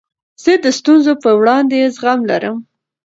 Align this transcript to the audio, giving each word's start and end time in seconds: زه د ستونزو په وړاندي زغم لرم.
زه 0.43 0.53
د 0.65 0.67
ستونزو 0.79 1.13
په 1.23 1.29
وړاندي 1.39 1.79
زغم 1.95 2.19
لرم. 2.29 2.57